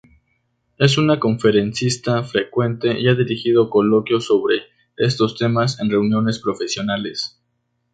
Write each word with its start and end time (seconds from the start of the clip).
Es 0.79 0.97
una 0.97 1.19
conferencista 1.19 2.23
frecuente 2.23 2.99
y 2.99 3.07
ha 3.07 3.13
dirigido 3.13 3.69
coloquios 3.69 4.25
sobre 4.25 4.63
estos 4.97 5.37
temas 5.37 5.79
en 5.79 5.91
reuniones 5.91 6.39
profesionales. 6.39 7.39